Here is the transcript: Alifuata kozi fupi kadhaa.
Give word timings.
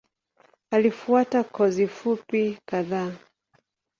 Alifuata 0.71 1.43
kozi 1.43 1.87
fupi 1.87 2.57
kadhaa. 2.65 3.11